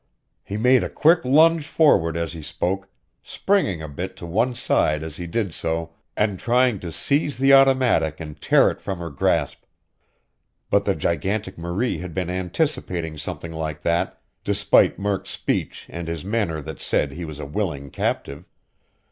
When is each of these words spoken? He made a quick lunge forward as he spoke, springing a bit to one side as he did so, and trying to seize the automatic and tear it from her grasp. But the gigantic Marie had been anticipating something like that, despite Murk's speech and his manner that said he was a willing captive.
He 0.43 0.57
made 0.57 0.83
a 0.83 0.89
quick 0.89 1.23
lunge 1.23 1.67
forward 1.67 2.17
as 2.17 2.33
he 2.33 2.41
spoke, 2.41 2.89
springing 3.21 3.83
a 3.83 3.87
bit 3.87 4.15
to 4.17 4.25
one 4.25 4.55
side 4.55 5.03
as 5.03 5.17
he 5.17 5.27
did 5.27 5.53
so, 5.53 5.93
and 6.17 6.39
trying 6.39 6.79
to 6.79 6.91
seize 6.91 7.37
the 7.37 7.53
automatic 7.53 8.19
and 8.19 8.41
tear 8.41 8.71
it 8.71 8.81
from 8.81 8.97
her 8.97 9.11
grasp. 9.11 9.61
But 10.71 10.85
the 10.85 10.95
gigantic 10.95 11.55
Marie 11.55 11.99
had 11.99 12.15
been 12.15 12.31
anticipating 12.31 13.19
something 13.19 13.53
like 13.53 13.83
that, 13.83 14.19
despite 14.43 14.97
Murk's 14.97 15.29
speech 15.29 15.85
and 15.87 16.07
his 16.07 16.25
manner 16.25 16.63
that 16.63 16.81
said 16.81 17.11
he 17.11 17.23
was 17.23 17.37
a 17.37 17.45
willing 17.45 17.91
captive. 17.91 18.45